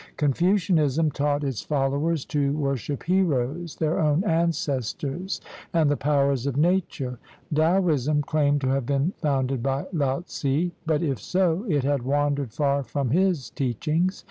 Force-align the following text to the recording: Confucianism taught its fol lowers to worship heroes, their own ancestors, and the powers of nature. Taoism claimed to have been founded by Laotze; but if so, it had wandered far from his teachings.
Confucianism 0.17 1.11
taught 1.11 1.43
its 1.43 1.61
fol 1.61 1.91
lowers 1.91 2.25
to 2.29 2.53
worship 2.57 3.03
heroes, 3.03 3.75
their 3.75 3.99
own 3.99 4.23
ancestors, 4.23 5.39
and 5.73 5.91
the 5.91 5.95
powers 5.95 6.47
of 6.47 6.57
nature. 6.57 7.19
Taoism 7.53 8.23
claimed 8.23 8.61
to 8.61 8.69
have 8.69 8.87
been 8.87 9.13
founded 9.17 9.61
by 9.61 9.85
Laotze; 9.93 10.71
but 10.87 11.03
if 11.03 11.19
so, 11.19 11.67
it 11.69 11.83
had 11.83 12.01
wandered 12.01 12.51
far 12.51 12.81
from 12.83 13.11
his 13.11 13.51
teachings. 13.51 14.19